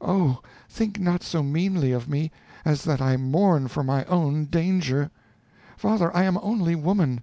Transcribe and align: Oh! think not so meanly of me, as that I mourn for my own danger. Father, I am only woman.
Oh! 0.00 0.38
think 0.68 1.00
not 1.00 1.24
so 1.24 1.42
meanly 1.42 1.90
of 1.90 2.08
me, 2.08 2.30
as 2.64 2.84
that 2.84 3.00
I 3.00 3.16
mourn 3.16 3.66
for 3.66 3.82
my 3.82 4.04
own 4.04 4.44
danger. 4.44 5.10
Father, 5.76 6.14
I 6.16 6.22
am 6.22 6.38
only 6.40 6.76
woman. 6.76 7.20